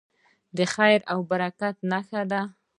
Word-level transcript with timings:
د 0.57 0.59
خیر 0.73 0.99
او 1.11 1.19
برکت 1.29 1.75
نښه 1.89 2.21
ده. 2.31 2.41